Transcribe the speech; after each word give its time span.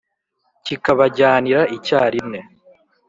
kikabajyanira 0.65 1.61
icyarimwe 1.77 2.39